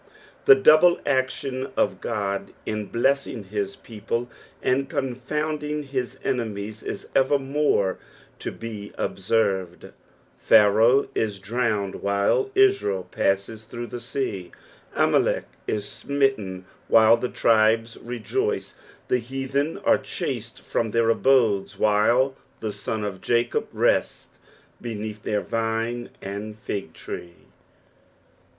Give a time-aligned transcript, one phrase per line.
[0.45, 4.31] The double action of God in blessing his people
[4.63, 7.99] and confonnding his enemies is evermore
[8.39, 9.91] to be observed;
[10.39, 14.51] Pharaoh is drowned, while Israel passes through the sea;
[14.95, 18.75] Amalek is smitten, while the tribes rejoice;
[19.07, 24.29] the heathen are chased from their abodes, while the sons of Jacob rest
[24.81, 27.45] beneath their vine and fig tree.